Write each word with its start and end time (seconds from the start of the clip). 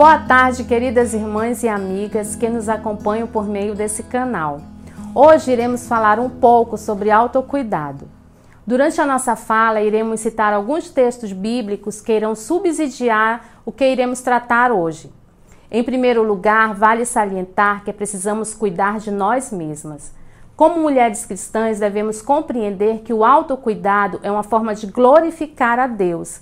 Boa 0.00 0.16
tarde, 0.16 0.64
queridas 0.64 1.12
irmãs 1.12 1.62
e 1.62 1.68
amigas 1.68 2.34
que 2.34 2.48
nos 2.48 2.70
acompanham 2.70 3.26
por 3.26 3.46
meio 3.46 3.74
desse 3.74 4.02
canal. 4.02 4.62
Hoje 5.14 5.52
iremos 5.52 5.86
falar 5.86 6.18
um 6.18 6.30
pouco 6.30 6.78
sobre 6.78 7.10
autocuidado. 7.10 8.08
Durante 8.66 8.98
a 8.98 9.04
nossa 9.04 9.36
fala, 9.36 9.82
iremos 9.82 10.20
citar 10.20 10.54
alguns 10.54 10.88
textos 10.88 11.34
bíblicos 11.34 12.00
que 12.00 12.14
irão 12.14 12.34
subsidiar 12.34 13.60
o 13.62 13.70
que 13.70 13.84
iremos 13.84 14.22
tratar 14.22 14.72
hoje. 14.72 15.12
Em 15.70 15.84
primeiro 15.84 16.22
lugar, 16.22 16.72
vale 16.72 17.04
salientar 17.04 17.84
que 17.84 17.92
precisamos 17.92 18.54
cuidar 18.54 19.00
de 19.00 19.10
nós 19.10 19.52
mesmas. 19.52 20.14
Como 20.56 20.80
mulheres 20.80 21.26
cristãs, 21.26 21.78
devemos 21.78 22.22
compreender 22.22 23.00
que 23.00 23.12
o 23.12 23.22
autocuidado 23.22 24.18
é 24.22 24.32
uma 24.32 24.44
forma 24.44 24.74
de 24.74 24.86
glorificar 24.86 25.78
a 25.78 25.86
Deus. 25.86 26.40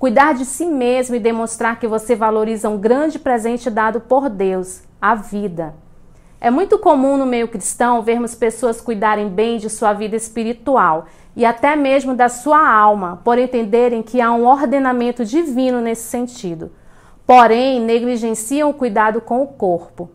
Cuidar 0.00 0.32
de 0.32 0.46
si 0.46 0.64
mesmo 0.64 1.14
e 1.14 1.20
demonstrar 1.20 1.78
que 1.78 1.86
você 1.86 2.16
valoriza 2.16 2.70
um 2.70 2.78
grande 2.78 3.18
presente 3.18 3.68
dado 3.68 4.00
por 4.00 4.30
Deus, 4.30 4.80
a 4.98 5.14
vida. 5.14 5.74
É 6.40 6.50
muito 6.50 6.78
comum 6.78 7.18
no 7.18 7.26
meio 7.26 7.48
cristão 7.48 8.00
vermos 8.00 8.34
pessoas 8.34 8.80
cuidarem 8.80 9.28
bem 9.28 9.58
de 9.58 9.68
sua 9.68 9.92
vida 9.92 10.16
espiritual 10.16 11.04
e 11.36 11.44
até 11.44 11.76
mesmo 11.76 12.14
da 12.14 12.30
sua 12.30 12.66
alma, 12.66 13.20
por 13.22 13.36
entenderem 13.38 14.02
que 14.02 14.22
há 14.22 14.32
um 14.32 14.46
ordenamento 14.46 15.22
divino 15.22 15.82
nesse 15.82 16.08
sentido. 16.08 16.72
Porém, 17.26 17.78
negligenciam 17.78 18.70
o 18.70 18.74
cuidado 18.74 19.20
com 19.20 19.42
o 19.42 19.48
corpo. 19.48 20.08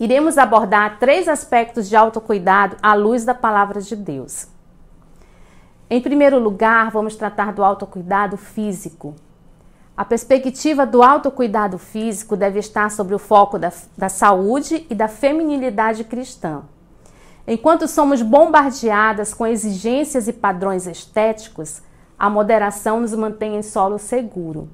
Iremos 0.00 0.36
abordar 0.36 0.98
três 0.98 1.28
aspectos 1.28 1.88
de 1.88 1.94
autocuidado 1.94 2.76
à 2.82 2.94
luz 2.94 3.24
da 3.24 3.34
palavra 3.34 3.80
de 3.80 3.94
Deus. 3.94 4.48
Em 5.92 6.00
primeiro 6.00 6.38
lugar, 6.38 6.88
vamos 6.92 7.16
tratar 7.16 7.52
do 7.52 7.64
autocuidado 7.64 8.36
físico. 8.36 9.12
A 9.96 10.04
perspectiva 10.04 10.86
do 10.86 11.02
autocuidado 11.02 11.78
físico 11.78 12.36
deve 12.36 12.60
estar 12.60 12.92
sobre 12.92 13.12
o 13.12 13.18
foco 13.18 13.58
da, 13.58 13.72
da 13.98 14.08
saúde 14.08 14.86
e 14.88 14.94
da 14.94 15.08
feminilidade 15.08 16.04
cristã. 16.04 16.62
Enquanto 17.44 17.88
somos 17.88 18.22
bombardeadas 18.22 19.34
com 19.34 19.44
exigências 19.44 20.28
e 20.28 20.32
padrões 20.32 20.86
estéticos, 20.86 21.82
a 22.16 22.30
moderação 22.30 23.00
nos 23.00 23.12
mantém 23.12 23.56
em 23.56 23.62
solo 23.62 23.98
seguro. 23.98 24.68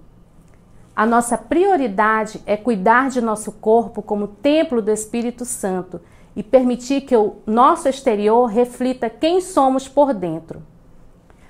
A 0.95 1.07
nossa 1.07 1.39
prioridade 1.39 2.43
é 2.45 2.59
cuidar 2.59 3.09
de 3.09 3.23
nosso 3.23 3.53
corpo 3.53 4.03
como 4.03 4.29
templo 4.29 4.83
do 4.83 4.91
Espírito 4.91 5.47
Santo 5.47 5.99
e 6.37 6.43
permitir 6.43 7.01
que 7.01 7.17
o 7.17 7.37
nosso 7.47 7.89
exterior 7.89 8.45
reflita 8.51 9.09
quem 9.09 9.41
somos 9.41 9.89
por 9.89 10.13
dentro. 10.13 10.61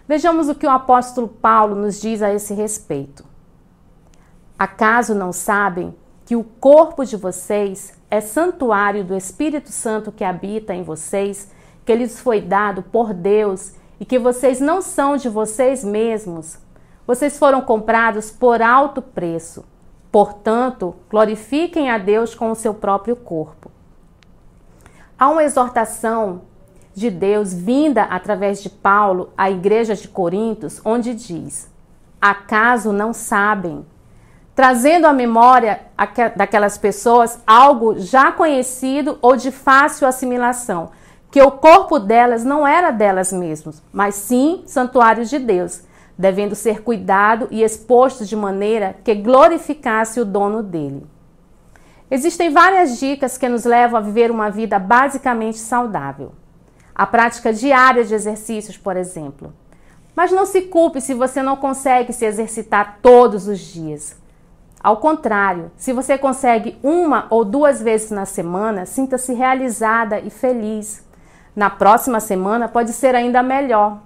Vejamos 0.08 0.48
o 0.48 0.54
que 0.54 0.66
o 0.66 0.70
apóstolo 0.70 1.26
Paulo 1.26 1.74
nos 1.74 2.00
diz 2.00 2.22
a 2.22 2.32
esse 2.32 2.54
respeito. 2.54 3.24
Acaso 4.58 5.14
não 5.14 5.32
sabem 5.32 5.94
que 6.24 6.36
o 6.36 6.44
corpo 6.44 7.04
de 7.04 7.16
vocês 7.16 7.92
é 8.10 8.20
santuário 8.20 9.04
do 9.04 9.16
Espírito 9.16 9.70
Santo 9.70 10.12
que 10.12 10.24
habita 10.24 10.74
em 10.74 10.82
vocês, 10.82 11.50
que 11.84 11.94
lhes 11.94 12.20
foi 12.20 12.40
dado 12.40 12.82
por 12.82 13.12
Deus 13.12 13.74
e 13.98 14.04
que 14.04 14.18
vocês 14.18 14.60
não 14.60 14.80
são 14.80 15.16
de 15.16 15.28
vocês 15.28 15.84
mesmos, 15.84 16.58
vocês 17.06 17.38
foram 17.38 17.60
comprados 17.60 18.30
por 18.30 18.60
alto 18.60 19.00
preço. 19.00 19.64
Portanto, 20.10 20.94
glorifiquem 21.10 21.90
a 21.90 21.98
Deus 21.98 22.34
com 22.34 22.50
o 22.50 22.54
seu 22.54 22.74
próprio 22.74 23.16
corpo. 23.16 23.70
Há 25.18 25.28
uma 25.28 25.44
exortação 25.44 26.42
de 26.97 27.11
Deus 27.11 27.52
vinda 27.52 28.05
através 28.05 28.62
de 28.62 28.70
Paulo 28.70 29.28
à 29.36 29.50
igreja 29.50 29.94
de 29.94 30.08
Corintos, 30.08 30.80
onde 30.83 31.12
diz: 31.12 31.70
Acaso 32.19 32.91
não 32.91 33.12
sabem? 33.12 33.84
Trazendo 34.55 35.06
à 35.06 35.12
memória 35.12 35.83
daquelas 36.34 36.78
pessoas 36.78 37.39
algo 37.47 37.98
já 37.98 38.33
conhecido 38.33 39.18
ou 39.20 39.36
de 39.36 39.51
fácil 39.51 40.08
assimilação, 40.08 40.89
que 41.30 41.42
o 41.42 41.51
corpo 41.51 41.98
delas 41.98 42.42
não 42.42 42.67
era 42.67 42.90
delas 42.90 43.30
mesmas, 43.30 43.83
mas 43.92 44.14
sim 44.14 44.63
santuário 44.64 45.27
de 45.27 45.39
Deus 45.39 45.83
devendo 46.17 46.55
ser 46.55 46.83
cuidado 46.83 47.46
e 47.51 47.63
exposto 47.63 48.24
de 48.24 48.34
maneira 48.34 48.96
que 49.05 49.14
glorificasse 49.14 50.18
o 50.18 50.24
dono 50.24 50.63
dele. 50.63 51.07
Existem 52.11 52.48
várias 52.48 52.98
dicas 52.98 53.36
que 53.36 53.51
nos 53.51 53.67
levam 53.67 53.98
a 53.98 54.02
viver 54.02 54.30
uma 54.30 54.48
vida 54.48 54.78
basicamente 54.78 55.58
saudável. 55.58 56.33
A 56.96 57.07
prática 57.07 57.52
diária 57.52 58.02
de 58.02 58.14
exercícios, 58.14 58.79
por 58.79 58.96
exemplo. 58.96 59.52
Mas 60.14 60.33
não 60.33 60.46
se 60.46 60.62
culpe 60.62 60.98
se 60.98 61.12
você 61.12 61.42
não 61.42 61.55
consegue 61.55 62.11
se 62.11 62.24
exercitar 62.24 63.01
todos 63.02 63.46
os 63.46 63.58
dias. 63.58 64.17
Ao 64.83 64.96
contrário, 64.96 65.70
se 65.77 65.92
você 65.92 66.17
consegue 66.17 66.79
uma 66.83 67.27
ou 67.29 67.45
duas 67.45 67.83
vezes 67.83 68.11
na 68.11 68.24
semana, 68.24 68.86
sinta-se 68.86 69.34
realizada 69.34 70.18
e 70.20 70.30
feliz. 70.30 71.05
Na 71.55 71.68
próxima 71.68 72.18
semana 72.18 72.67
pode 72.67 72.95
ser 72.95 73.14
ainda 73.14 73.42
melhor. 73.42 74.01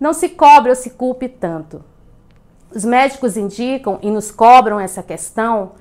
Não 0.00 0.14
se 0.14 0.30
cobre 0.30 0.70
ou 0.70 0.76
se 0.76 0.90
culpe 0.90 1.28
tanto. 1.28 1.84
Os 2.74 2.86
médicos 2.86 3.36
indicam 3.36 3.98
e 4.00 4.10
nos 4.10 4.30
cobram 4.30 4.80
essa 4.80 5.02
questão 5.02 5.72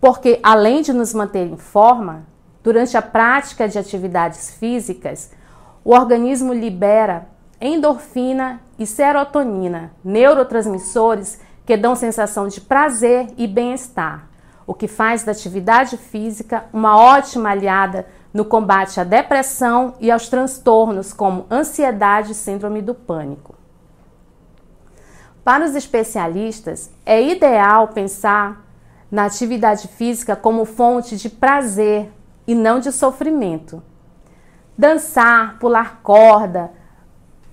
porque, 0.00 0.40
além 0.42 0.82
de 0.82 0.92
nos 0.92 1.14
manter 1.14 1.46
em 1.46 1.56
forma, 1.56 2.26
durante 2.64 2.96
a 2.96 3.02
prática 3.02 3.68
de 3.68 3.78
atividades 3.78 4.50
físicas, 4.50 5.30
o 5.84 5.92
organismo 5.92 6.52
libera 6.52 7.28
endorfina 7.60 8.60
e 8.78 8.86
serotonina, 8.86 9.92
neurotransmissores 10.02 11.38
que 11.66 11.76
dão 11.76 11.94
sensação 11.94 12.48
de 12.48 12.60
prazer 12.60 13.28
e 13.36 13.46
bem-estar, 13.46 14.28
o 14.66 14.74
que 14.74 14.88
faz 14.88 15.24
da 15.24 15.32
atividade 15.32 15.96
física 15.96 16.64
uma 16.72 16.96
ótima 16.96 17.50
aliada 17.50 18.06
no 18.32 18.44
combate 18.44 18.98
à 18.98 19.04
depressão 19.04 19.94
e 20.00 20.10
aos 20.10 20.28
transtornos 20.28 21.12
como 21.12 21.46
ansiedade 21.50 22.32
e 22.32 22.34
síndrome 22.34 22.82
do 22.82 22.94
pânico. 22.94 23.54
Para 25.44 25.64
os 25.64 25.74
especialistas, 25.74 26.90
é 27.04 27.22
ideal 27.22 27.88
pensar 27.88 28.64
na 29.10 29.26
atividade 29.26 29.86
física 29.88 30.34
como 30.34 30.64
fonte 30.64 31.16
de 31.16 31.28
prazer 31.28 32.10
e 32.46 32.54
não 32.54 32.80
de 32.80 32.90
sofrimento. 32.90 33.82
Dançar, 34.76 35.56
pular 35.60 36.00
corda, 36.02 36.70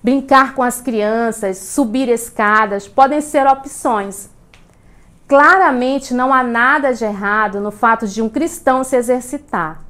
brincar 0.02 0.56
com 0.56 0.64
as 0.64 0.82
crianças, 0.82 1.58
subir 1.58 2.10
escadas 2.10 2.88
podem 2.88 3.22
ser 3.22 3.46
opções. 3.46 4.30
Claramente 5.28 6.14
não 6.14 6.34
há 6.34 6.44
nada 6.44 6.94
de 6.94 7.06
errado 7.06 7.62
no 7.62 7.72
fato 7.72 8.08
de 8.08 8.22
um 8.22 8.28
cristão 8.28 8.84
se 8.84 8.96
exercitar. 8.96 9.82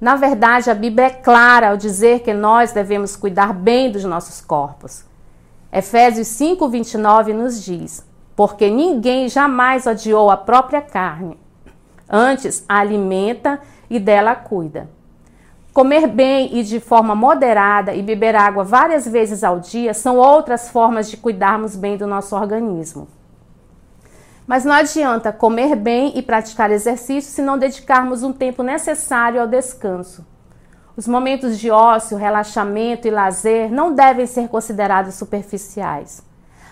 Na 0.00 0.16
verdade, 0.16 0.68
a 0.68 0.74
Bíblia 0.74 1.06
é 1.06 1.10
clara 1.10 1.70
ao 1.70 1.76
dizer 1.76 2.20
que 2.20 2.32
nós 2.32 2.72
devemos 2.72 3.14
cuidar 3.14 3.52
bem 3.52 3.92
dos 3.92 4.04
nossos 4.04 4.40
corpos. 4.40 5.04
Efésios 5.72 6.26
5:29 6.28 7.32
nos 7.32 7.62
diz: 7.62 8.04
Porque 8.34 8.68
ninguém 8.68 9.28
jamais 9.28 9.86
odiou 9.86 10.30
a 10.30 10.36
própria 10.36 10.82
carne, 10.82 11.38
antes 12.08 12.64
a 12.68 12.78
alimenta 12.78 13.60
e 13.88 14.00
dela 14.00 14.34
cuida. 14.34 14.88
Comer 15.72 16.08
bem 16.08 16.58
e 16.58 16.64
de 16.64 16.80
forma 16.80 17.14
moderada 17.14 17.94
e 17.94 18.02
beber 18.02 18.34
água 18.34 18.64
várias 18.64 19.06
vezes 19.06 19.44
ao 19.44 19.60
dia 19.60 19.94
são 19.94 20.16
outras 20.16 20.68
formas 20.68 21.08
de 21.08 21.16
cuidarmos 21.16 21.76
bem 21.76 21.96
do 21.96 22.08
nosso 22.08 22.34
organismo. 22.34 23.06
Mas 24.48 24.64
não 24.64 24.72
adianta 24.72 25.32
comer 25.32 25.76
bem 25.76 26.12
e 26.18 26.22
praticar 26.22 26.72
exercício 26.72 27.30
se 27.30 27.40
não 27.40 27.56
dedicarmos 27.56 28.24
um 28.24 28.32
tempo 28.32 28.64
necessário 28.64 29.40
ao 29.40 29.46
descanso. 29.46 30.26
Os 30.96 31.06
momentos 31.06 31.56
de 31.56 31.70
ócio, 31.70 32.18
relaxamento 32.18 33.06
e 33.06 33.12
lazer 33.12 33.70
não 33.70 33.94
devem 33.94 34.26
ser 34.26 34.48
considerados 34.48 35.14
superficiais. 35.14 36.20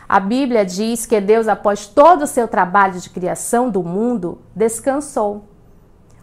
A 0.08 0.18
Bíblia 0.18 0.64
diz 0.64 1.06
que 1.06 1.20
Deus, 1.20 1.46
após 1.46 1.86
todo 1.86 2.22
o 2.22 2.26
seu 2.26 2.48
trabalho 2.48 2.98
de 2.98 3.10
criação 3.10 3.70
do 3.70 3.84
mundo, 3.84 4.42
descansou. 4.56 5.44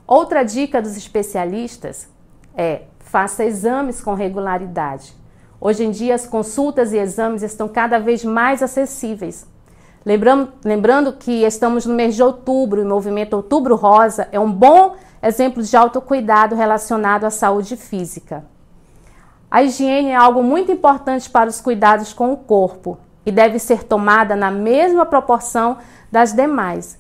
Outra 0.06 0.44
dica 0.44 0.82
dos 0.82 0.98
especialistas 0.98 2.14
é: 2.58 2.84
faça 3.00 3.44
exames 3.44 4.02
com 4.02 4.14
regularidade. 4.14 5.14
Hoje 5.60 5.86
em 5.86 5.92
dia, 5.92 6.16
as 6.16 6.28
consultas 6.28 6.94
e 6.94 6.98
exames 6.98 7.42
estão 7.42 7.68
cada 7.68 8.00
vez 8.00 8.24
mais 8.24 8.62
acessíveis. 8.62 9.48
Lembrando, 10.06 10.54
lembrando 10.64 11.14
que 11.14 11.44
estamos 11.44 11.86
no 11.86 11.96
mês 11.96 12.16
de 12.16 12.22
outubro 12.22 12.80
e 12.80 12.86
o 12.86 12.88
movimento 12.88 13.34
Outubro 13.34 13.76
Rosa 13.76 14.28
é 14.32 14.40
um 14.40 14.52
bom 14.52 14.96
exemplo 15.24 15.64
de 15.64 15.76
autocuidado 15.76 16.54
relacionado 16.54 17.24
à 17.24 17.32
saúde 17.32 17.76
física. 17.76 18.46
A 19.50 19.64
higiene 19.64 20.10
é 20.10 20.16
algo 20.16 20.44
muito 20.44 20.72
importante 20.72 21.30
para 21.30 21.50
os 21.50 21.60
cuidados 21.60 22.14
com 22.14 22.32
o 22.32 22.38
corpo 22.38 23.00
e 23.26 23.32
deve 23.32 23.58
ser 23.58 23.84
tomada 23.84 24.36
na 24.36 24.52
mesma 24.52 25.06
proporção 25.06 25.78
das 26.12 26.34
demais, 26.34 27.00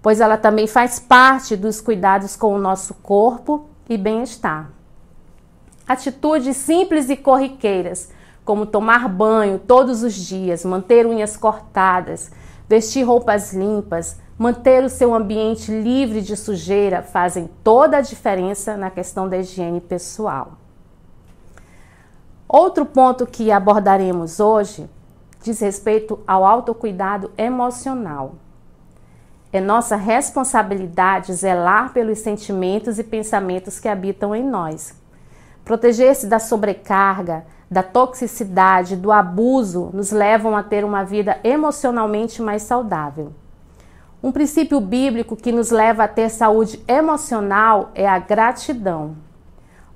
pois 0.00 0.20
ela 0.20 0.38
também 0.38 0.66
faz 0.66 0.98
parte 0.98 1.56
dos 1.56 1.80
cuidados 1.80 2.36
com 2.36 2.54
o 2.54 2.58
nosso 2.58 2.94
corpo 2.94 3.68
e 3.88 3.98
bem-estar. 3.98 4.75
Atitudes 5.88 6.56
simples 6.56 7.08
e 7.08 7.16
corriqueiras, 7.16 8.10
como 8.44 8.66
tomar 8.66 9.08
banho 9.08 9.58
todos 9.58 10.02
os 10.02 10.14
dias, 10.14 10.64
manter 10.64 11.06
unhas 11.06 11.36
cortadas, 11.36 12.30
vestir 12.68 13.04
roupas 13.04 13.52
limpas, 13.52 14.18
manter 14.38 14.84
o 14.84 14.88
seu 14.88 15.14
ambiente 15.14 15.70
livre 15.70 16.22
de 16.22 16.36
sujeira 16.36 17.02
fazem 17.02 17.48
toda 17.62 17.98
a 17.98 18.00
diferença 18.00 18.76
na 18.76 18.90
questão 18.90 19.28
da 19.28 19.38
higiene 19.38 19.80
pessoal. 19.80 20.52
Outro 22.48 22.84
ponto 22.84 23.26
que 23.26 23.50
abordaremos 23.50 24.40
hoje 24.40 24.88
diz 25.42 25.60
respeito 25.60 26.18
ao 26.26 26.44
autocuidado 26.44 27.30
emocional. 27.36 28.34
É 29.52 29.60
nossa 29.60 29.96
responsabilidade 29.96 31.32
zelar 31.32 31.92
pelos 31.92 32.18
sentimentos 32.18 32.98
e 32.98 33.04
pensamentos 33.04 33.78
que 33.78 33.88
habitam 33.88 34.34
em 34.34 34.44
nós. 34.44 34.94
Proteger-se 35.66 36.28
da 36.28 36.38
sobrecarga, 36.38 37.44
da 37.68 37.82
toxicidade, 37.82 38.94
do 38.94 39.10
abuso 39.10 39.90
nos 39.92 40.12
levam 40.12 40.56
a 40.56 40.62
ter 40.62 40.84
uma 40.84 41.04
vida 41.04 41.40
emocionalmente 41.42 42.40
mais 42.40 42.62
saudável. 42.62 43.32
Um 44.22 44.30
princípio 44.30 44.80
bíblico 44.80 45.34
que 45.34 45.50
nos 45.50 45.72
leva 45.72 46.04
a 46.04 46.08
ter 46.08 46.30
saúde 46.30 46.80
emocional 46.86 47.90
é 47.96 48.06
a 48.06 48.16
gratidão. 48.16 49.16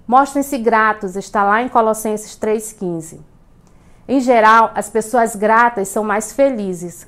Mostrem-se 0.09 0.59
gratos, 0.59 1.15
está 1.15 1.45
lá 1.45 1.63
em 1.63 1.69
Colossenses 1.69 2.37
3,15. 2.37 3.21
Em 4.09 4.19
geral, 4.19 4.73
as 4.75 4.91
pessoas 4.91 5.37
gratas 5.37 5.87
são 5.87 6.03
mais 6.03 6.33
felizes. 6.33 7.07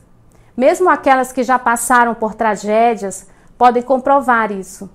Mesmo 0.56 0.88
aquelas 0.88 1.32
que 1.32 1.42
já 1.42 1.58
passaram 1.58 2.14
por 2.14 2.36
tragédias 2.36 3.26
podem 3.58 3.82
comprovar 3.82 4.52
isso. 4.52 4.88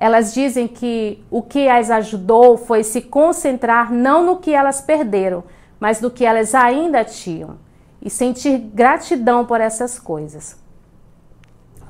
Elas 0.00 0.32
dizem 0.32 0.66
que 0.66 1.22
o 1.30 1.42
que 1.42 1.68
as 1.68 1.90
ajudou 1.90 2.56
foi 2.56 2.82
se 2.82 3.02
concentrar 3.02 3.92
não 3.92 4.24
no 4.24 4.38
que 4.38 4.54
elas 4.54 4.80
perderam, 4.80 5.44
mas 5.78 6.00
no 6.00 6.10
que 6.10 6.24
elas 6.24 6.54
ainda 6.54 7.04
tinham 7.04 7.58
e 8.00 8.08
sentir 8.08 8.56
gratidão 8.56 9.44
por 9.44 9.60
essas 9.60 9.98
coisas. 9.98 10.58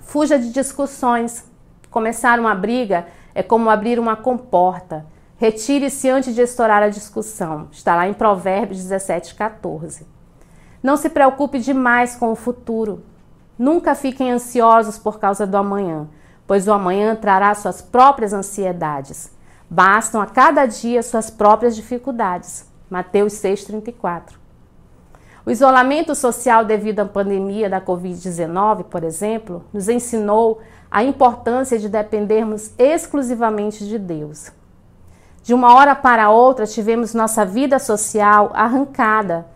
Fuja 0.01 0.37
de 0.37 0.51
discussões. 0.51 1.49
Começar 1.89 2.41
uma 2.41 2.53
briga 2.53 3.07
é 3.33 3.45
como 3.45 3.71
abrir 3.71 3.97
uma 3.97 4.17
comporta. 4.17 5.07
Retire-se 5.37 6.11
antes 6.11 6.35
de 6.35 6.43
estourar 6.43 6.83
a 6.83 6.89
discussão. 6.89 7.69
Está 7.71 7.95
lá 7.95 8.09
em 8.09 8.13
Provérbios 8.13 8.83
17, 8.83 9.37
14. 9.37 10.05
Não 10.83 10.97
se 10.97 11.09
preocupe 11.09 11.61
demais 11.61 12.17
com 12.17 12.33
o 12.33 12.37
futuro. 12.37 13.05
Nunca 13.57 13.95
fiquem 13.95 14.33
ansiosos 14.33 14.99
por 14.99 15.21
causa 15.21 15.47
do 15.47 15.57
amanhã 15.57 16.09
pois 16.51 16.67
o 16.67 16.73
amanhã 16.73 17.15
trará 17.15 17.55
suas 17.55 17.81
próprias 17.81 18.33
ansiedades. 18.33 19.31
Bastam 19.71 20.21
a 20.21 20.27
cada 20.27 20.67
dia 20.67 21.01
suas 21.01 21.31
próprias 21.31 21.77
dificuldades. 21.77 22.69
Mateus 22.91 23.35
6,34. 23.35 24.33
O 25.47 25.51
isolamento 25.53 26.13
social 26.13 26.65
devido 26.65 26.99
à 26.99 27.05
pandemia 27.07 27.71
da 27.71 27.81
Covid-19, 27.81 28.83
por 28.83 29.05
exemplo, 29.05 29.65
nos 29.73 29.89
ensinou 29.89 30.61
a 30.91 31.05
importância 31.05 31.79
de 31.79 31.89
dependermos 31.89 32.73
exclusivamente 32.77 33.87
de 33.87 33.97
Deus. 33.97 34.51
De 35.45 35.55
uma 35.55 35.73
hora 35.73 35.95
para 35.95 36.31
outra, 36.31 36.67
tivemos 36.67 37.15
nossa 37.15 37.47
vida 37.47 37.79
social 37.79 38.51
arrancada. 38.55 39.47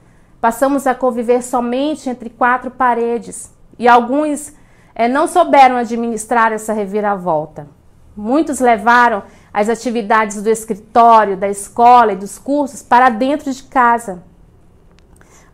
Passamos 0.41 0.87
a 0.87 0.95
conviver 0.95 1.43
somente 1.43 2.09
entre 2.09 2.31
quatro 2.31 2.71
paredes 2.71 3.53
e 3.77 3.89
alguns 3.89 4.55
é, 4.95 5.09
não 5.09 5.27
souberam 5.27 5.77
administrar 5.77 6.53
essa 6.53 6.73
reviravolta. 6.73 7.67
Muitos 8.17 8.61
levaram 8.61 9.25
as 9.53 9.69
atividades 9.69 10.41
do 10.43 10.49
escritório, 10.49 11.37
da 11.37 11.49
escola 11.49 12.13
e 12.13 12.17
dos 12.17 12.39
cursos 12.39 12.83
para 12.83 13.09
dentro 13.09 13.53
de 13.53 13.63
casa. 13.65 14.23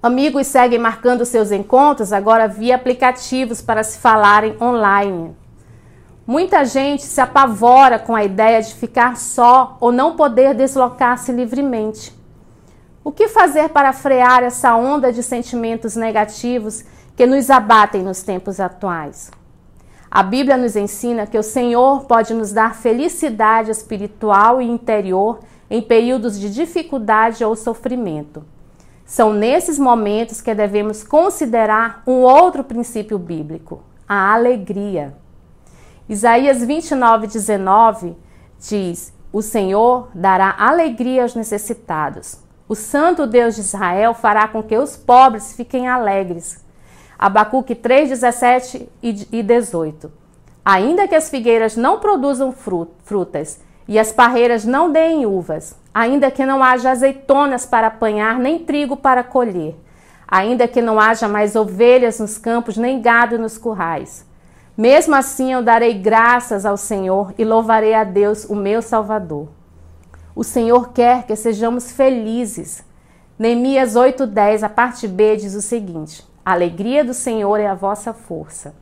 Amigos 0.02 0.46
seguem 0.46 0.78
marcando 0.78 1.24
seus 1.24 1.52
encontros 1.52 2.12
agora 2.12 2.48
via 2.48 2.76
aplicativos 2.76 3.60
para 3.60 3.82
se 3.82 3.98
falarem 3.98 4.56
online. 4.60 5.36
Muita 6.26 6.64
gente 6.64 7.02
se 7.02 7.20
apavora 7.20 7.98
com 7.98 8.14
a 8.14 8.24
ideia 8.24 8.62
de 8.62 8.74
ficar 8.74 9.16
só 9.16 9.76
ou 9.80 9.90
não 9.90 10.16
poder 10.16 10.54
deslocar-se 10.54 11.32
livremente. 11.32 12.14
O 13.02 13.10
que 13.10 13.28
fazer 13.28 13.70
para 13.70 13.92
frear 13.92 14.42
essa 14.42 14.74
onda 14.76 15.12
de 15.12 15.22
sentimentos 15.22 15.96
negativos 15.96 16.84
que 17.20 17.26
nos 17.26 17.50
abatem 17.50 18.02
nos 18.02 18.22
tempos 18.22 18.58
atuais. 18.58 19.30
A 20.10 20.22
Bíblia 20.22 20.56
nos 20.56 20.74
ensina 20.74 21.26
que 21.26 21.36
o 21.36 21.42
Senhor 21.42 22.06
pode 22.06 22.32
nos 22.32 22.50
dar 22.50 22.74
felicidade 22.74 23.70
espiritual 23.70 24.62
e 24.62 24.64
interior 24.64 25.40
em 25.68 25.82
períodos 25.82 26.40
de 26.40 26.48
dificuldade 26.48 27.44
ou 27.44 27.54
sofrimento. 27.54 28.42
São 29.04 29.34
nesses 29.34 29.78
momentos 29.78 30.40
que 30.40 30.54
devemos 30.54 31.04
considerar 31.04 32.02
um 32.06 32.22
outro 32.22 32.64
princípio 32.64 33.18
bíblico, 33.18 33.82
a 34.08 34.32
alegria. 34.32 35.14
Isaías 36.08 36.64
29, 36.64 37.26
19 37.26 38.16
diz: 38.58 39.12
O 39.30 39.42
Senhor 39.42 40.08
dará 40.14 40.54
alegria 40.58 41.24
aos 41.24 41.34
necessitados. 41.34 42.38
O 42.66 42.74
Santo 42.74 43.26
Deus 43.26 43.56
de 43.56 43.60
Israel 43.60 44.14
fará 44.14 44.48
com 44.48 44.62
que 44.62 44.78
os 44.78 44.96
pobres 44.96 45.52
fiquem 45.52 45.86
alegres. 45.86 46.69
Abacuque 47.22 47.74
3, 47.74 48.08
17 48.08 48.88
e 49.02 49.42
18. 49.42 50.10
Ainda 50.64 51.06
que 51.06 51.14
as 51.14 51.28
figueiras 51.28 51.76
não 51.76 52.00
produzam 52.00 52.50
frutas 52.50 53.60
e 53.86 53.98
as 53.98 54.10
parreiras 54.10 54.64
não 54.64 54.90
deem 54.90 55.26
uvas, 55.26 55.76
ainda 55.92 56.30
que 56.30 56.46
não 56.46 56.62
haja 56.62 56.90
azeitonas 56.90 57.66
para 57.66 57.88
apanhar, 57.88 58.38
nem 58.38 58.60
trigo 58.60 58.96
para 58.96 59.22
colher, 59.22 59.76
ainda 60.26 60.66
que 60.66 60.80
não 60.80 60.98
haja 60.98 61.28
mais 61.28 61.54
ovelhas 61.54 62.18
nos 62.18 62.38
campos, 62.38 62.78
nem 62.78 63.02
gado 63.02 63.38
nos 63.38 63.58
currais. 63.58 64.24
Mesmo 64.74 65.14
assim 65.14 65.52
eu 65.52 65.62
darei 65.62 65.92
graças 65.92 66.64
ao 66.64 66.78
Senhor 66.78 67.34
e 67.36 67.44
louvarei 67.44 67.92
a 67.92 68.02
Deus, 68.02 68.46
o 68.46 68.56
meu 68.56 68.80
Salvador. 68.80 69.46
O 70.34 70.42
Senhor 70.42 70.90
quer 70.94 71.26
que 71.26 71.36
sejamos 71.36 71.92
felizes. 71.92 72.82
Neemias 73.38 73.92
8,10, 73.94 74.62
a 74.62 74.70
parte 74.70 75.06
B, 75.06 75.36
diz 75.36 75.54
o 75.54 75.60
seguinte: 75.60 76.29
a 76.50 76.52
alegria 76.52 77.04
do 77.04 77.14
Senhor 77.14 77.60
é 77.60 77.68
a 77.68 77.76
vossa 77.76 78.12
força. 78.12 78.74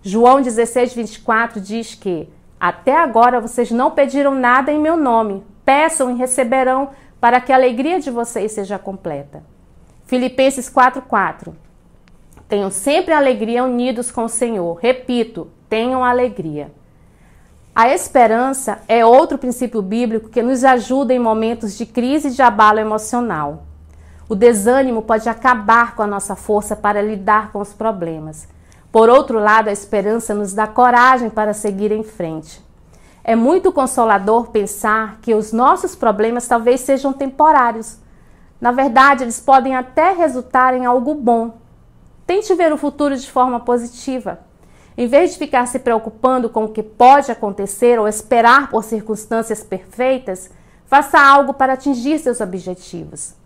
João 0.00 0.40
16, 0.40 0.94
24 0.94 1.60
diz 1.60 1.92
que 1.92 2.28
até 2.60 2.96
agora 2.96 3.40
vocês 3.40 3.72
não 3.72 3.90
pediram 3.90 4.36
nada 4.36 4.70
em 4.70 4.78
meu 4.78 4.96
nome. 4.96 5.44
Peçam 5.64 6.12
e 6.12 6.14
receberão 6.16 6.90
para 7.20 7.40
que 7.40 7.52
a 7.52 7.56
alegria 7.56 7.98
de 7.98 8.08
vocês 8.08 8.52
seja 8.52 8.78
completa. 8.78 9.42
Filipenses 10.06 10.70
4,4 10.70 11.54
Tenham 12.48 12.70
sempre 12.70 13.12
alegria 13.12 13.64
unidos 13.64 14.12
com 14.12 14.24
o 14.24 14.28
Senhor. 14.28 14.76
Repito, 14.76 15.50
tenham 15.68 16.04
alegria. 16.04 16.70
A 17.74 17.92
esperança 17.92 18.80
é 18.86 19.04
outro 19.04 19.36
princípio 19.36 19.82
bíblico 19.82 20.28
que 20.28 20.40
nos 20.40 20.62
ajuda 20.62 21.12
em 21.12 21.18
momentos 21.18 21.76
de 21.76 21.84
crise 21.84 22.28
e 22.28 22.30
de 22.30 22.42
abalo 22.42 22.78
emocional. 22.78 23.64
O 24.28 24.34
desânimo 24.34 25.00
pode 25.00 25.26
acabar 25.26 25.96
com 25.96 26.02
a 26.02 26.06
nossa 26.06 26.36
força 26.36 26.76
para 26.76 27.00
lidar 27.00 27.50
com 27.50 27.60
os 27.60 27.72
problemas. 27.72 28.46
Por 28.92 29.08
outro 29.08 29.38
lado, 29.38 29.68
a 29.68 29.72
esperança 29.72 30.34
nos 30.34 30.52
dá 30.52 30.66
coragem 30.66 31.30
para 31.30 31.54
seguir 31.54 31.92
em 31.92 32.02
frente. 32.02 32.62
É 33.24 33.34
muito 33.34 33.72
consolador 33.72 34.48
pensar 34.48 35.18
que 35.22 35.34
os 35.34 35.50
nossos 35.50 35.94
problemas 35.94 36.46
talvez 36.46 36.80
sejam 36.80 37.12
temporários. 37.12 37.98
Na 38.60 38.70
verdade, 38.70 39.24
eles 39.24 39.40
podem 39.40 39.74
até 39.74 40.12
resultar 40.12 40.74
em 40.74 40.84
algo 40.84 41.14
bom. 41.14 41.56
Tente 42.26 42.54
ver 42.54 42.70
o 42.70 42.76
futuro 42.76 43.16
de 43.16 43.30
forma 43.30 43.60
positiva. 43.60 44.40
Em 44.96 45.06
vez 45.06 45.32
de 45.32 45.38
ficar 45.38 45.64
se 45.66 45.78
preocupando 45.78 46.50
com 46.50 46.64
o 46.64 46.68
que 46.68 46.82
pode 46.82 47.32
acontecer 47.32 47.98
ou 47.98 48.06
esperar 48.06 48.68
por 48.68 48.84
circunstâncias 48.84 49.62
perfeitas, 49.62 50.50
faça 50.84 51.18
algo 51.18 51.54
para 51.54 51.74
atingir 51.74 52.18
seus 52.18 52.40
objetivos. 52.40 53.37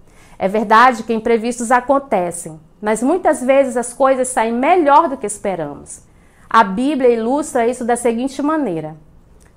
É 0.43 0.49
verdade 0.49 1.05
que 1.05 1.15
imprevistos 1.15 1.71
acontecem, 1.71 2.59
mas 2.81 3.01
muitas 3.01 3.41
vezes 3.45 3.77
as 3.77 3.93
coisas 3.93 4.27
saem 4.27 4.53
melhor 4.53 5.09
do 5.09 5.17
que 5.17 5.25
esperamos. 5.25 6.03
A 6.51 6.65
Bíblia 6.65 7.11
ilustra 7.11 7.69
isso 7.69 7.85
da 7.85 7.95
seguinte 7.95 8.43
maneira: 8.43 8.97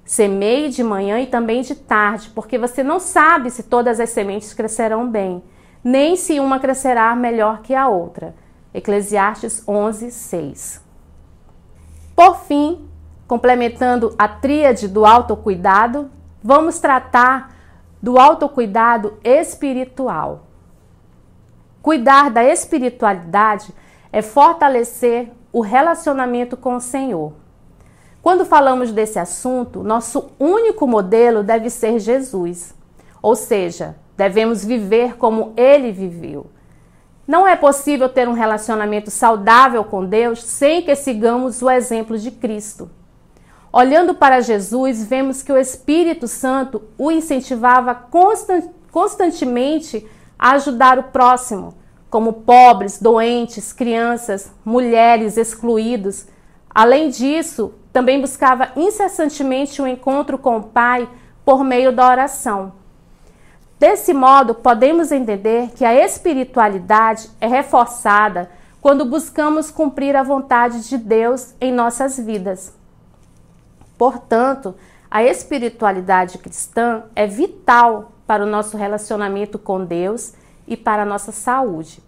semeie 0.05 0.69
de 0.69 0.83
manhã 0.83 1.19
e 1.19 1.25
também 1.25 1.63
de 1.63 1.73
tarde, 1.73 2.29
porque 2.35 2.59
você 2.59 2.83
não 2.83 2.99
sabe 2.99 3.49
se 3.49 3.63
todas 3.63 3.99
as 3.99 4.11
sementes 4.11 4.53
crescerão 4.53 5.09
bem, 5.09 5.43
nem 5.83 6.15
se 6.15 6.39
uma 6.39 6.59
crescerá 6.59 7.15
melhor 7.15 7.63
que 7.63 7.73
a 7.73 7.87
outra. 7.87 8.35
Eclesiastes 8.71 9.67
11, 9.67 10.11
6. 10.11 10.83
Por 12.15 12.41
fim, 12.41 12.87
complementando 13.27 14.13
a 14.19 14.27
tríade 14.27 14.87
do 14.87 15.03
autocuidado, 15.03 16.11
vamos 16.43 16.77
tratar 16.77 17.55
do 17.99 18.19
autocuidado 18.19 19.17
espiritual. 19.23 20.45
Cuidar 21.85 22.31
da 22.31 22.43
espiritualidade 22.43 23.71
é 24.11 24.19
fortalecer 24.19 25.31
o 25.53 25.61
relacionamento 25.61 26.57
com 26.57 26.77
o 26.77 26.81
Senhor. 26.81 27.33
Quando 28.23 28.43
falamos 28.43 28.91
desse 28.91 29.19
assunto, 29.19 29.83
nosso 29.83 30.31
único 30.39 30.87
modelo 30.87 31.43
deve 31.43 31.69
ser 31.69 31.99
Jesus. 31.99 32.73
Ou 33.21 33.35
seja, 33.35 33.95
devemos 34.17 34.65
viver 34.65 35.15
como 35.17 35.53
ele 35.55 35.91
viveu. 35.91 36.47
Não 37.27 37.47
é 37.47 37.55
possível 37.55 38.09
ter 38.09 38.27
um 38.27 38.33
relacionamento 38.33 39.11
saudável 39.11 39.83
com 39.83 40.03
Deus 40.03 40.43
sem 40.43 40.81
que 40.81 40.95
sigamos 40.95 41.61
o 41.61 41.69
exemplo 41.69 42.17
de 42.17 42.31
Cristo. 42.31 42.89
Olhando 43.71 44.15
para 44.15 44.41
Jesus, 44.41 45.03
vemos 45.03 45.43
que 45.43 45.51
o 45.51 45.57
Espírito 45.57 46.27
Santo 46.27 46.81
o 46.97 47.11
incentivava 47.11 47.93
constantemente 48.91 50.09
a 50.37 50.51
ajudar 50.51 50.99
o 50.99 51.03
próximo, 51.03 51.73
como 52.09 52.33
pobres, 52.33 52.99
doentes, 53.01 53.73
crianças, 53.73 54.51
mulheres 54.63 55.37
excluídos. 55.37 56.27
Além 56.69 57.09
disso, 57.09 57.73
também 57.91 58.19
buscava 58.19 58.69
incessantemente 58.75 59.81
o 59.81 59.85
um 59.85 59.87
encontro 59.87 60.37
com 60.37 60.57
o 60.57 60.63
Pai 60.63 61.09
por 61.43 61.63
meio 61.63 61.91
da 61.91 62.09
oração. 62.09 62.73
Desse 63.79 64.13
modo, 64.13 64.55
podemos 64.55 65.11
entender 65.11 65.71
que 65.75 65.83
a 65.83 65.93
espiritualidade 65.93 67.29
é 67.41 67.47
reforçada 67.47 68.49
quando 68.81 69.03
buscamos 69.03 69.69
cumprir 69.69 70.15
a 70.15 70.23
vontade 70.23 70.87
de 70.87 70.97
Deus 70.97 71.53
em 71.59 71.71
nossas 71.71 72.17
vidas. 72.17 72.73
Portanto, 73.97 74.75
a 75.09 75.23
espiritualidade 75.23 76.37
cristã 76.37 77.03
é 77.15 77.25
vital 77.27 78.11
para 78.25 78.43
o 78.43 78.47
nosso 78.47 78.77
relacionamento 78.77 79.57
com 79.57 79.83
Deus 79.83 80.33
e 80.67 80.75
para 80.75 81.03
a 81.03 81.05
nossa 81.05 81.31
saúde. 81.31 82.01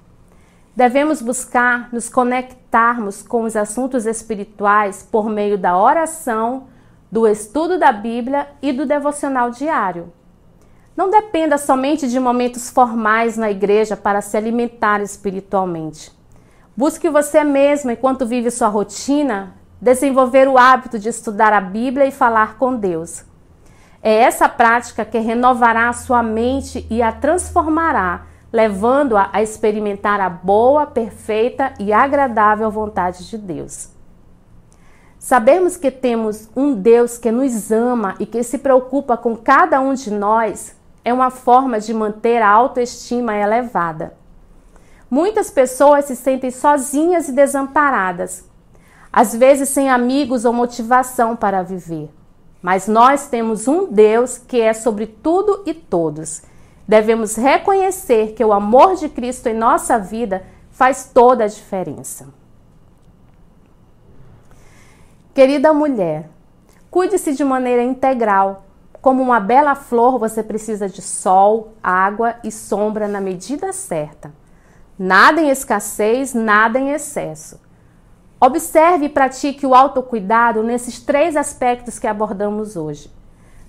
Devemos 0.75 1.21
buscar 1.21 1.89
nos 1.91 2.07
conectarmos 2.07 3.23
com 3.23 3.43
os 3.43 3.55
assuntos 3.55 4.05
espirituais 4.05 5.07
por 5.11 5.27
meio 5.27 5.57
da 5.57 5.77
oração, 5.77 6.67
do 7.11 7.27
estudo 7.27 7.79
da 7.79 7.91
Bíblia 7.91 8.47
e 8.61 8.71
do 8.71 8.85
devocional 8.85 9.49
diário. 9.49 10.13
Não 10.95 11.09
dependa 11.09 11.57
somente 11.57 12.07
de 12.07 12.19
momentos 12.19 12.69
formais 12.69 13.37
na 13.37 13.49
igreja 13.49 13.95
para 13.95 14.21
se 14.21 14.35
alimentar 14.35 15.01
espiritualmente. 15.01 16.11
Busque 16.75 17.09
você 17.09 17.43
mesmo, 17.43 17.89
enquanto 17.89 18.25
vive 18.25 18.51
sua 18.51 18.67
rotina, 18.67 19.55
desenvolver 19.81 20.47
o 20.47 20.57
hábito 20.57 20.99
de 20.99 21.09
estudar 21.09 21.53
a 21.53 21.61
Bíblia 21.61 22.05
e 22.05 22.11
falar 22.11 22.57
com 22.57 22.75
Deus. 22.75 23.23
É 24.07 24.19
essa 24.19 24.47
prática 24.47 25.03
que 25.03 25.17
renovará 25.17 25.89
a 25.89 25.93
sua 25.93 26.23
mente 26.23 26.87
e 26.89 27.01
a 27.01 27.11
transformará, 27.11 28.25
levando-a 28.53 29.29
a 29.33 29.43
experimentar 29.43 30.21
a 30.21 30.29
boa, 30.29 30.85
perfeita 30.85 31.73
e 31.77 31.91
agradável 31.91 32.71
vontade 32.71 33.27
de 33.27 33.37
Deus. 33.37 33.89
Sabemos 35.19 35.75
que 35.75 35.91
temos 35.91 36.49
um 36.55 36.73
Deus 36.73 37.17
que 37.17 37.33
nos 37.33 37.69
ama 37.69 38.15
e 38.17 38.25
que 38.25 38.41
se 38.43 38.59
preocupa 38.59 39.17
com 39.17 39.35
cada 39.35 39.81
um 39.81 39.93
de 39.93 40.09
nós 40.09 40.73
é 41.03 41.13
uma 41.13 41.29
forma 41.29 41.77
de 41.77 41.93
manter 41.93 42.41
a 42.41 42.49
autoestima 42.49 43.35
elevada. 43.35 44.13
Muitas 45.11 45.51
pessoas 45.51 46.05
se 46.05 46.15
sentem 46.15 46.49
sozinhas 46.49 47.27
e 47.27 47.33
desamparadas, 47.33 48.45
às 49.11 49.35
vezes 49.35 49.67
sem 49.67 49.89
amigos 49.89 50.45
ou 50.45 50.53
motivação 50.53 51.35
para 51.35 51.61
viver. 51.61 52.09
Mas 52.61 52.87
nós 52.87 53.27
temos 53.27 53.67
um 53.67 53.91
Deus 53.91 54.37
que 54.37 54.59
é 54.59 54.73
sobre 54.73 55.05
tudo 55.07 55.63
e 55.65 55.73
todos. 55.73 56.41
Devemos 56.87 57.35
reconhecer 57.35 58.33
que 58.33 58.43
o 58.43 58.53
amor 58.53 58.95
de 58.95 59.09
Cristo 59.09 59.47
em 59.47 59.53
nossa 59.53 59.99
vida 59.99 60.43
faz 60.71 61.11
toda 61.13 61.43
a 61.43 61.47
diferença. 61.47 62.27
Querida 65.33 65.73
mulher, 65.73 66.29
cuide-se 66.89 67.33
de 67.33 67.43
maneira 67.43 67.83
integral 67.83 68.63
como 69.07 69.23
uma 69.23 69.39
bela 69.39 69.75
flor, 69.75 70.19
você 70.19 70.43
precisa 70.43 70.89
de 70.89 71.01
sol, 71.01 71.73
água 71.81 72.35
e 72.43 72.51
sombra 72.51 73.07
na 73.07 73.21
medida 73.21 73.71
certa. 73.71 74.33
Nada 74.99 75.41
em 75.41 75.49
escassez, 75.49 76.33
nada 76.33 76.79
em 76.79 76.91
excesso. 76.91 77.59
Observe 78.39 79.05
e 79.05 79.09
pratique 79.09 79.65
o 79.65 79.73
autocuidado 79.73 80.61
nesses 80.61 80.99
três 80.99 81.35
aspectos 81.35 81.97
que 81.97 82.05
abordamos 82.05 82.75
hoje. 82.75 83.11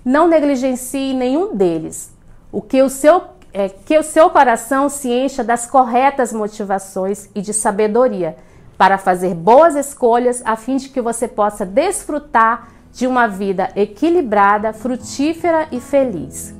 Não 0.05 0.27
negligencie 0.27 1.13
nenhum 1.13 1.55
deles. 1.55 2.13
O 2.51 2.61
que 2.61 2.81
o 2.81 2.89
seu 2.89 3.21
é, 3.51 3.67
que 3.67 3.97
o 3.97 4.03
seu 4.03 4.29
coração 4.29 4.89
se 4.89 5.09
encha 5.09 5.43
das 5.43 5.65
corretas 5.65 6.31
motivações 6.31 7.29
e 7.33 7.41
de 7.41 7.53
sabedoria 7.53 8.37
para 8.77 8.97
fazer 8.97 9.33
boas 9.33 9.75
escolhas 9.75 10.41
a 10.45 10.55
fim 10.55 10.77
de 10.77 10.89
que 10.89 11.01
você 11.01 11.27
possa 11.27 11.65
desfrutar 11.65 12.69
de 12.93 13.07
uma 13.07 13.27
vida 13.27 13.71
equilibrada, 13.75 14.71
frutífera 14.71 15.67
e 15.71 15.79
feliz. 15.79 16.53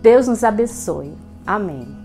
Deus 0.00 0.28
nos 0.28 0.44
abençoe. 0.44 1.12
Amém. 1.46 2.03